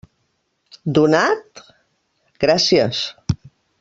[0.99, 1.61] Donat?,
[2.45, 3.03] gràcies.